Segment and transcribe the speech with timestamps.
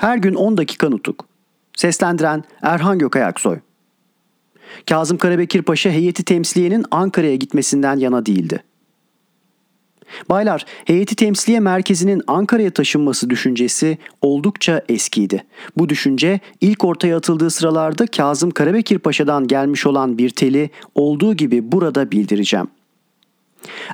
[0.00, 1.26] Her gün 10 dakika nutuk.
[1.76, 3.58] Seslendiren Erhan Gökayaksoy.
[4.88, 8.62] Kazım Karabekir Paşa heyeti temsiliyenin Ankara'ya gitmesinden yana değildi.
[10.28, 15.44] Baylar, heyeti temsiliye merkezinin Ankara'ya taşınması düşüncesi oldukça eskiydi.
[15.76, 21.72] Bu düşünce ilk ortaya atıldığı sıralarda Kazım Karabekir Paşa'dan gelmiş olan bir teli olduğu gibi
[21.72, 22.68] burada bildireceğim.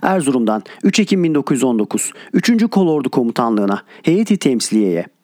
[0.02, 2.70] Erzurum'dan 3 Ekim 1919 3.
[2.70, 5.15] Kolordu Komutanlığı'na heyeti temsiliyeye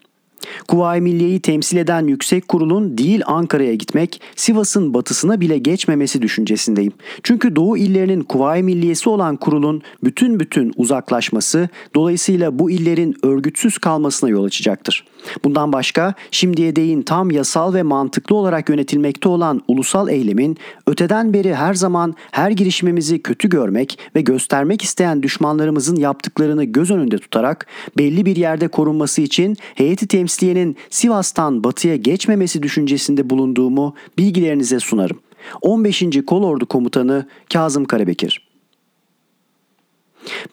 [0.69, 6.93] Kuvayi Milliye'yi temsil eden yüksek kurulun değil Ankara'ya gitmek, Sivas'ın batısına bile geçmemesi düşüncesindeyim.
[7.23, 14.31] Çünkü Doğu illerinin Kuvayi Milliyesi olan kurulun bütün bütün uzaklaşması dolayısıyla bu illerin örgütsüz kalmasına
[14.31, 15.05] yol açacaktır.
[15.45, 21.55] Bundan başka şimdiye değin tam yasal ve mantıklı olarak yönetilmekte olan ulusal eylemin öteden beri
[21.55, 27.67] her zaman her girişimimizi kötü görmek ve göstermek isteyen düşmanlarımızın yaptıklarını göz önünde tutarak
[27.99, 35.21] belli bir yerde korunması için heyeti temsiliyenin Sivas'tan batıya geçmemesi düşüncesinde bulunduğumu bilgilerinize sunarım.
[35.63, 36.05] 15.
[36.27, 38.49] Kolordu Komutanı Kazım Karabekir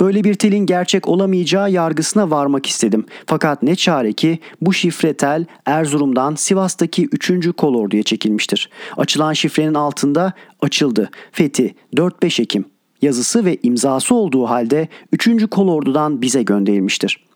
[0.01, 3.05] Böyle bir telin gerçek olamayacağı yargısına varmak istedim.
[3.25, 7.51] Fakat ne çare ki bu şifre tel Erzurum'dan Sivas'taki 3.
[7.57, 8.69] kolorduya çekilmiştir.
[8.97, 11.09] Açılan şifrenin altında açıldı.
[11.31, 12.65] Fethi 4-5 Ekim
[13.01, 15.49] yazısı ve imzası olduğu halde 3.
[15.49, 17.28] kolordudan bize gönderilmiştir.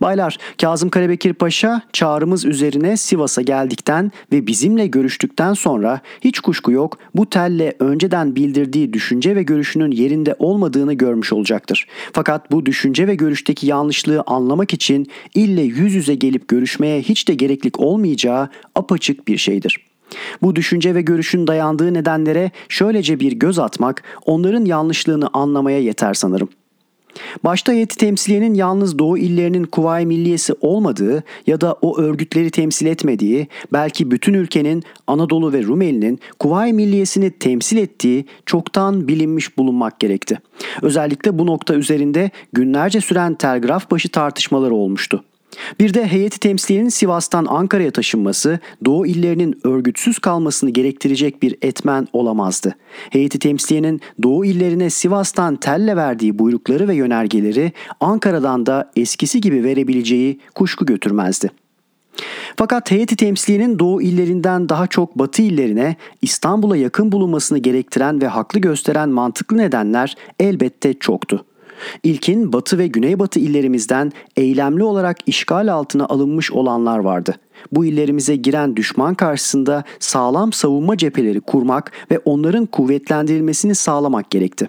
[0.00, 6.98] Baylar, Kazım Karabekir Paşa çağrımız üzerine Sivas'a geldikten ve bizimle görüştükten sonra hiç kuşku yok
[7.14, 11.86] bu telle önceden bildirdiği düşünce ve görüşünün yerinde olmadığını görmüş olacaktır.
[12.12, 17.34] Fakat bu düşünce ve görüşteki yanlışlığı anlamak için ille yüz yüze gelip görüşmeye hiç de
[17.34, 19.78] gereklik olmayacağı apaçık bir şeydir.
[20.42, 26.48] Bu düşünce ve görüşün dayandığı nedenlere şöylece bir göz atmak onların yanlışlığını anlamaya yeter sanırım.
[27.44, 33.48] Başta heyeti temsiliyenin yalnız Doğu illerinin Kuvayi Milliyesi olmadığı ya da o örgütleri temsil etmediği,
[33.72, 40.38] belki bütün ülkenin Anadolu ve Rumeli'nin Kuvayi Milliyesini temsil ettiği çoktan bilinmiş bulunmak gerekti.
[40.82, 45.24] Özellikle bu nokta üzerinde günlerce süren telgraf başı tartışmaları olmuştu.
[45.80, 52.74] Bir de heyeti temsiliyenin Sivas'tan Ankara'ya taşınması Doğu illerinin örgütsüz kalmasını gerektirecek bir etmen olamazdı.
[53.10, 60.40] Heyeti temsiliyenin Doğu illerine Sivas'tan telle verdiği buyrukları ve yönergeleri Ankara'dan da eskisi gibi verebileceği
[60.54, 61.50] kuşku götürmezdi.
[62.56, 68.60] Fakat heyeti temsiliyenin doğu illerinden daha çok batı illerine İstanbul'a yakın bulunmasını gerektiren ve haklı
[68.60, 71.44] gösteren mantıklı nedenler elbette çoktu.
[72.02, 77.34] İlkin batı ve güneybatı illerimizden eylemli olarak işgal altına alınmış olanlar vardı.
[77.72, 84.68] Bu illerimize giren düşman karşısında sağlam savunma cepheleri kurmak ve onların kuvvetlendirilmesini sağlamak gerekti.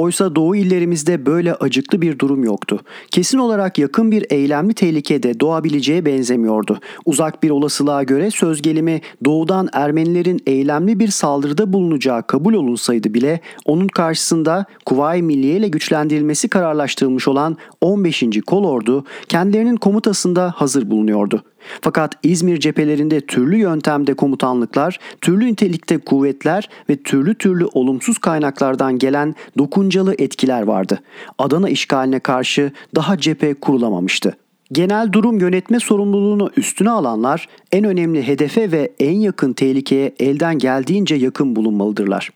[0.00, 2.80] Oysa doğu illerimizde böyle acıklı bir durum yoktu.
[3.10, 6.78] Kesin olarak yakın bir eylemli tehlikede doğabileceğe benzemiyordu.
[7.06, 13.40] Uzak bir olasılığa göre söz gelimi doğudan Ermenilerin eylemli bir saldırıda bulunacağı kabul olunsaydı bile
[13.64, 18.24] onun karşısında Kuvayi Milliye ile güçlendirilmesi kararlaştırılmış olan 15.
[18.46, 21.42] Kolordu kendilerinin komutasında hazır bulunuyordu.
[21.80, 29.34] Fakat İzmir cephelerinde türlü yöntemde komutanlıklar, türlü nitelikte kuvvetler ve türlü türlü olumsuz kaynaklardan gelen
[29.58, 30.98] dokuncalı etkiler vardı.
[31.38, 34.36] Adana işgaline karşı daha cephe kurulamamıştı.
[34.72, 41.14] Genel durum yönetme sorumluluğunu üstüne alanlar en önemli hedefe ve en yakın tehlikeye elden geldiğince
[41.14, 42.30] yakın bulunmalıdırlar.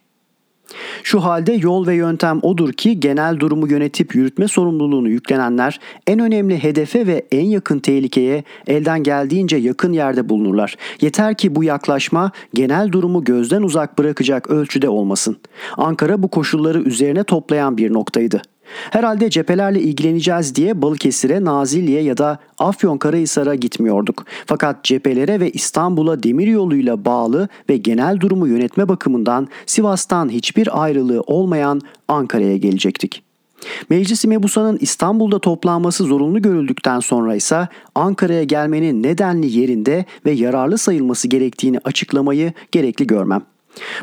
[1.03, 6.62] Şu halde yol ve yöntem odur ki genel durumu yönetip yürütme sorumluluğunu yüklenenler en önemli
[6.62, 10.77] hedefe ve en yakın tehlikeye elden geldiğince yakın yerde bulunurlar.
[11.01, 15.37] Yeter ki bu yaklaşma genel durumu gözden uzak bırakacak ölçüde olmasın.
[15.77, 18.43] Ankara bu koşulları üzerine toplayan bir noktaydı.
[18.90, 24.25] Herhalde cephelerle ilgileneceğiz diye Balıkesir'e, Nazilli'ye ya da Afyonkarahisar'a gitmiyorduk.
[24.46, 31.20] Fakat cephelere ve İstanbul'a demir yoluyla bağlı ve genel durumu yönetme bakımından Sivas'tan hiçbir ayrılığı
[31.20, 33.22] olmayan Ankara'ya gelecektik.
[33.90, 41.28] Meclis-i Mebusa'nın İstanbul'da toplanması zorunlu görüldükten sonra ise Ankara'ya gelmenin nedenli yerinde ve yararlı sayılması
[41.28, 43.43] gerektiğini açıklamayı gerekli görmem.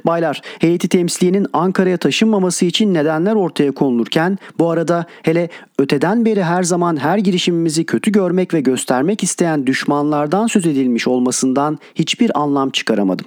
[0.05, 6.63] Baylar, heyeti temsiliyenin Ankara'ya taşınmaması için nedenler ortaya konulurken bu arada hele öteden beri her
[6.63, 13.25] zaman her girişimimizi kötü görmek ve göstermek isteyen düşmanlardan söz edilmiş olmasından hiçbir anlam çıkaramadım.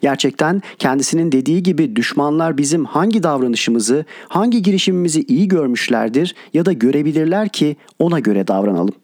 [0.00, 7.48] Gerçekten kendisinin dediği gibi düşmanlar bizim hangi davranışımızı, hangi girişimimizi iyi görmüşlerdir ya da görebilirler
[7.48, 8.94] ki ona göre davranalım.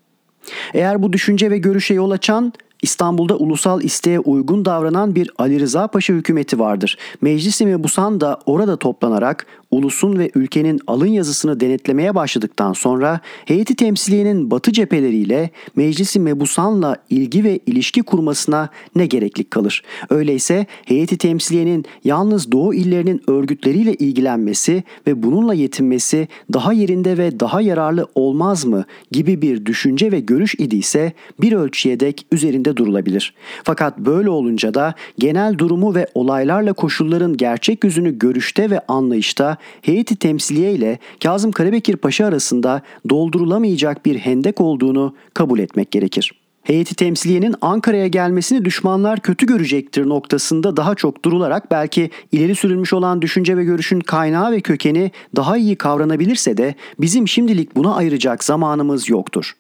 [0.75, 5.87] Eğer bu düşünce ve görüşe yol açan İstanbul'da ulusal isteğe uygun davranan bir Ali Rıza
[5.87, 6.99] Paşa hükümeti vardır.
[7.21, 14.51] Meclis-i Mebusan da orada toplanarak ulusun ve ülkenin alın yazısını denetlemeye başladıktan sonra heyeti temsiliyenin
[14.51, 19.83] batı cepheleriyle Meclisi Mebusan'la ilgi ve ilişki kurmasına ne gereklik kalır?
[20.11, 27.61] Öyleyse heyeti temsiliyenin yalnız doğu illerinin örgütleriyle ilgilenmesi ve bununla yetinmesi daha yerinde ve daha
[27.61, 33.35] yararlı olmaz mı gibi bir düşünce ve görüş idiyse bir ölçüye dek üzerinde durulabilir.
[33.65, 40.17] Fakat böyle olunca da genel durumu ve olaylarla koşulların gerçek yüzünü görüşte ve anlayışta heyeti
[40.17, 46.33] temsiliye ile Kazım Karabekir Paşa arasında doldurulamayacak bir hendek olduğunu kabul etmek gerekir.
[46.63, 53.23] Heyeti temsiliyenin Ankara'ya gelmesini düşmanlar kötü görecektir noktasında daha çok durularak belki ileri sürülmüş olan
[53.23, 59.09] düşünce ve görüşün kaynağı ve kökeni daha iyi kavranabilirse de bizim şimdilik buna ayıracak zamanımız
[59.09, 59.53] yoktur.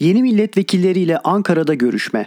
[0.00, 2.26] Yeni milletvekilleriyle Ankara'da görüşme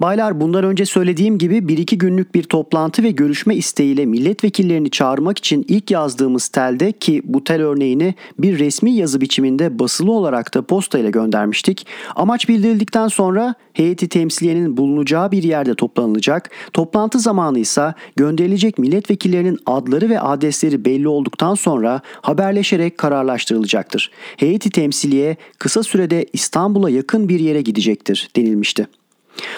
[0.00, 5.38] Baylar bundan önce söylediğim gibi bir iki günlük bir toplantı ve görüşme isteğiyle milletvekillerini çağırmak
[5.38, 10.62] için ilk yazdığımız telde ki bu tel örneğini bir resmi yazı biçiminde basılı olarak da
[10.62, 11.86] posta ile göndermiştik.
[12.16, 16.50] Amaç bildirildikten sonra heyeti temsiliyenin bulunacağı bir yerde toplanılacak.
[16.72, 24.10] Toplantı zamanı ise gönderilecek milletvekillerinin adları ve adresleri belli olduktan sonra haberleşerek kararlaştırılacaktır.
[24.36, 28.86] Heyeti temsiliye kısa sürede İstanbul'a yakın bir yere gidecektir denilmişti.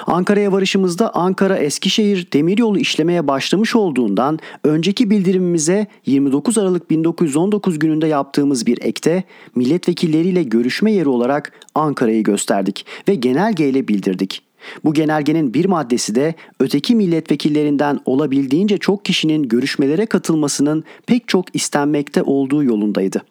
[0.06, 8.66] Ankara'ya varışımızda Ankara Eskişehir demiryolu işlemeye başlamış olduğundan önceki bildirimimize 29 Aralık 1919 gününde yaptığımız
[8.66, 14.42] bir ekte milletvekilleriyle görüşme yeri olarak Ankara'yı gösterdik ve genelgeyle bildirdik.
[14.84, 22.22] Bu genelgenin bir maddesi de öteki milletvekillerinden olabildiğince çok kişinin görüşmelere katılmasının pek çok istenmekte
[22.22, 23.22] olduğu yolundaydı.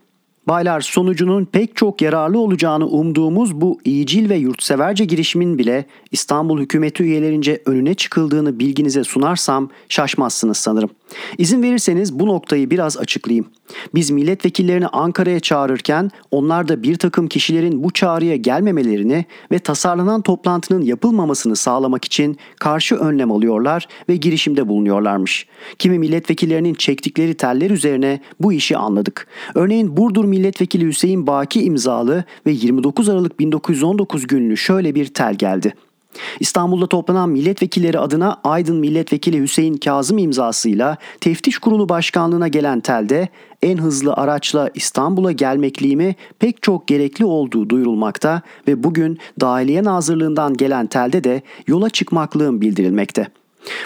[0.47, 7.03] Baylar sonucunun pek çok yararlı olacağını umduğumuz bu iyicil ve yurtseverce girişimin bile İstanbul hükümeti
[7.03, 10.89] üyelerince önüne çıkıldığını bilginize sunarsam şaşmazsınız sanırım.
[11.38, 13.45] İzin verirseniz bu noktayı biraz açıklayayım.
[13.95, 20.81] Biz milletvekillerini Ankara'ya çağırırken onlar da bir takım kişilerin bu çağrıya gelmemelerini ve tasarlanan toplantının
[20.81, 25.47] yapılmamasını sağlamak için karşı önlem alıyorlar ve girişimde bulunuyorlarmış.
[25.79, 29.27] Kimi milletvekillerinin çektikleri teller üzerine bu işi anladık.
[29.55, 35.73] Örneğin Burdur Milletvekili Hüseyin Baki imzalı ve 29 Aralık 1919 günlü şöyle bir tel geldi.
[36.39, 43.27] İstanbul'da toplanan milletvekilleri adına Aydın Milletvekili Hüseyin Kazım imzasıyla Teftiş Kurulu Başkanlığına gelen telde
[43.61, 50.87] en hızlı araçla İstanbul'a gelmekliğimi pek çok gerekli olduğu duyurulmakta ve bugün Dahiliye Nazırlığından gelen
[50.87, 53.27] telde de yola çıkmaklığım bildirilmekte.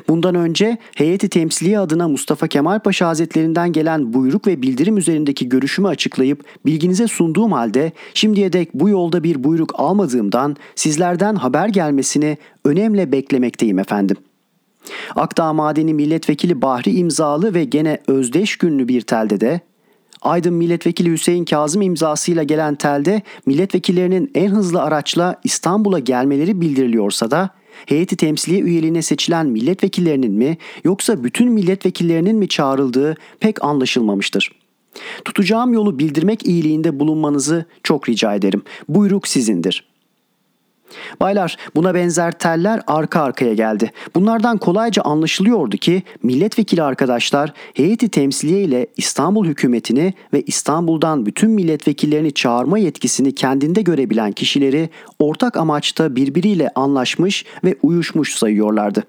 [0.08, 5.88] Bundan önce heyeti temsiliye adına Mustafa Kemal Paşa Hazretlerinden gelen buyruk ve bildirim üzerindeki görüşümü
[5.88, 13.12] açıklayıp bilginize sunduğum halde şimdiye dek bu yolda bir buyruk almadığımdan sizlerden haber gelmesini önemle
[13.12, 14.18] beklemekteyim efendim.
[15.16, 19.62] Akdağ Madeni Milletvekili Bahri imzalı ve gene özdeş günlü bir telde de
[20.22, 27.50] Aydın Milletvekili Hüseyin Kazım imzasıyla gelen telde milletvekillerinin en hızlı araçla İstanbul'a gelmeleri bildiriliyorsa da
[27.86, 34.52] heyeti temsiliye üyeliğine seçilen milletvekillerinin mi yoksa bütün milletvekillerinin mi çağrıldığı pek anlaşılmamıştır.
[35.26, 38.62] Tutacağım yolu bildirmek iyiliğinde bulunmanızı çok rica ederim.
[38.90, 39.91] Buyruk sizindir.''
[41.20, 43.92] Baylar buna benzer teller arka arkaya geldi.
[44.16, 52.34] Bunlardan kolayca anlaşılıyordu ki milletvekili arkadaşlar heyeti temsiliye ile İstanbul hükümetini ve İstanbul'dan bütün milletvekillerini
[52.34, 59.04] çağırma yetkisini kendinde görebilen kişileri ortak amaçta birbiriyle anlaşmış ve uyuşmuş sayıyorlardı.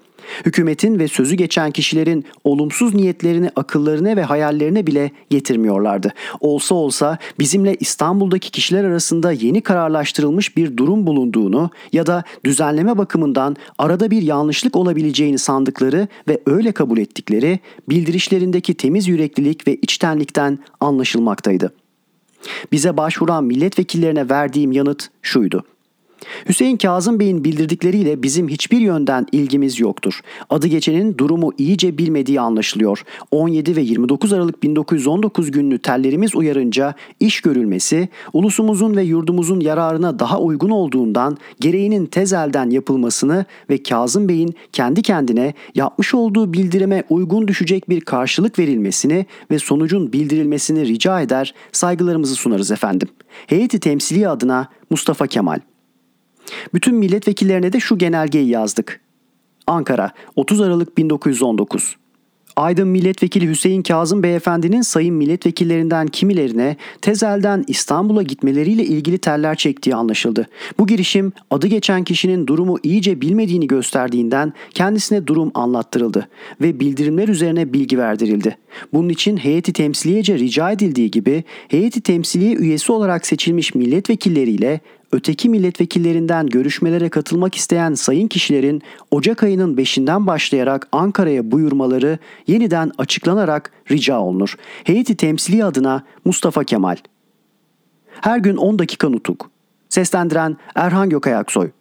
[0.45, 6.13] Hükümetin ve sözü geçen kişilerin olumsuz niyetlerini akıllarına ve hayallerine bile getirmiyorlardı.
[6.39, 13.55] Olsa olsa bizimle İstanbul'daki kişiler arasında yeni kararlaştırılmış bir durum bulunduğunu ya da düzenleme bakımından
[13.77, 21.73] arada bir yanlışlık olabileceğini sandıkları ve öyle kabul ettikleri bildirişlerindeki temiz yüreklilik ve içtenlikten anlaşılmaktaydı.
[22.71, 25.63] Bize başvuran milletvekillerine verdiğim yanıt şuydu.
[26.49, 30.21] Hüseyin Kazım Bey'in bildirdikleriyle bizim hiçbir yönden ilgimiz yoktur.
[30.49, 33.03] Adı geçenin durumu iyice bilmediği anlaşılıyor.
[33.31, 40.39] 17 ve 29 Aralık 1919 günlü tellerimiz uyarınca iş görülmesi, ulusumuzun ve yurdumuzun yararına daha
[40.39, 47.89] uygun olduğundan gereğinin tezelden yapılmasını ve Kazım Bey'in kendi kendine yapmış olduğu bildirime uygun düşecek
[47.89, 53.07] bir karşılık verilmesini ve sonucun bildirilmesini rica eder, saygılarımızı sunarız efendim.
[53.47, 55.59] Heyeti temsili adına Mustafa Kemal
[56.73, 58.99] bütün milletvekillerine de şu genelgeyi yazdık.
[59.67, 61.95] Ankara 30 Aralık 1919
[62.55, 70.47] Aydın Milletvekili Hüseyin Kazım Beyefendinin sayın milletvekillerinden kimilerine tezelden İstanbul'a gitmeleriyle ilgili teller çektiği anlaşıldı.
[70.79, 76.27] Bu girişim adı geçen kişinin durumu iyice bilmediğini gösterdiğinden kendisine durum anlattırıldı
[76.61, 78.57] ve bildirimler üzerine bilgi verdirildi.
[78.93, 84.79] Bunun için heyeti temsiliyece rica edildiği gibi heyeti temsiliye üyesi olarak seçilmiş milletvekilleriyle
[85.13, 92.17] öteki milletvekillerinden görüşmelere katılmak isteyen sayın kişilerin Ocak ayının 5'inden başlayarak Ankara'ya buyurmaları
[92.47, 94.55] yeniden açıklanarak rica olunur.
[94.83, 96.95] Heyeti temsili adına Mustafa Kemal.
[98.21, 99.51] Her gün 10 dakika nutuk.
[99.89, 101.71] Seslendiren Erhan Gökayaksoy.